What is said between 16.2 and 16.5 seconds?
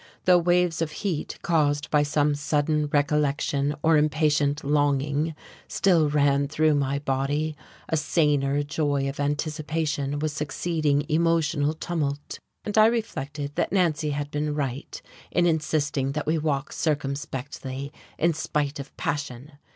we